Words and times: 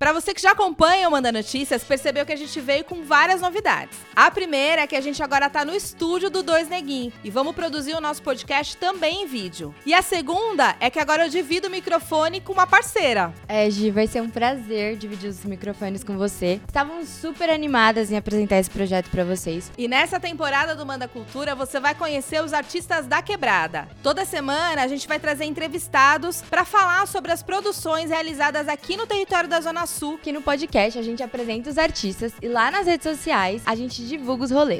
Para 0.00 0.14
você 0.14 0.32
que 0.32 0.40
já 0.40 0.52
acompanha 0.52 1.06
o 1.06 1.12
Manda 1.12 1.30
Notícias, 1.30 1.84
percebeu 1.84 2.24
que 2.24 2.32
a 2.32 2.36
gente 2.36 2.58
veio 2.58 2.82
com 2.82 3.04
várias 3.04 3.42
novidades. 3.42 3.98
A 4.16 4.30
primeira 4.30 4.80
é 4.80 4.86
que 4.86 4.96
a 4.96 5.00
gente 5.02 5.22
agora 5.22 5.50
tá 5.50 5.62
no 5.62 5.74
estúdio 5.74 6.30
do 6.30 6.42
Dois 6.42 6.70
Neguinho 6.70 7.12
e 7.22 7.28
vamos 7.28 7.54
produzir 7.54 7.94
o 7.94 8.00
nosso 8.00 8.22
podcast 8.22 8.78
também 8.78 9.24
em 9.24 9.26
vídeo. 9.26 9.74
E 9.84 9.92
a 9.92 10.00
segunda 10.00 10.74
é 10.80 10.88
que 10.88 10.98
agora 10.98 11.26
eu 11.26 11.28
divido 11.28 11.68
o 11.68 11.70
microfone 11.70 12.40
com 12.40 12.50
uma 12.50 12.66
parceira. 12.66 13.30
É, 13.46 13.68
Gi, 13.68 13.90
vai 13.90 14.06
ser 14.06 14.22
um 14.22 14.30
prazer 14.30 14.96
dividir 14.96 15.28
os 15.28 15.44
microfones 15.44 16.02
com 16.02 16.16
você. 16.16 16.62
Estávamos 16.66 17.06
super 17.06 17.50
animadas 17.50 18.10
em 18.10 18.16
apresentar 18.16 18.56
esse 18.56 18.70
projeto 18.70 19.10
para 19.10 19.22
vocês. 19.22 19.70
E 19.76 19.86
nessa 19.86 20.18
temporada 20.18 20.74
do 20.74 20.86
Manda 20.86 21.08
Cultura, 21.08 21.54
você 21.54 21.78
vai 21.78 21.94
conhecer 21.94 22.42
os 22.42 22.54
artistas 22.54 23.06
da 23.06 23.20
quebrada. 23.20 23.86
Toda 24.02 24.24
semana 24.24 24.82
a 24.82 24.88
gente 24.88 25.06
vai 25.06 25.20
trazer 25.20 25.44
entrevistados 25.44 26.40
para 26.48 26.64
falar 26.64 27.06
sobre 27.06 27.32
as 27.32 27.42
produções 27.42 28.08
realizadas 28.08 28.66
aqui 28.66 28.96
no 28.96 29.06
território 29.06 29.46
da 29.46 29.60
Zona 29.60 29.89
Sul. 29.90 30.18
Que 30.18 30.32
no 30.32 30.40
podcast 30.40 30.98
a 30.98 31.02
gente 31.02 31.22
apresenta 31.22 31.68
os 31.70 31.78
artistas 31.78 32.32
e 32.40 32.48
lá 32.48 32.70
nas 32.70 32.86
redes 32.86 33.04
sociais 33.04 33.62
a 33.66 33.74
gente 33.74 34.06
divulga 34.06 34.44
os 34.44 34.50
rolês. 34.50 34.78